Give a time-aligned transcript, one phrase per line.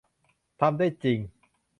[0.59, 1.19] ทำได้จริง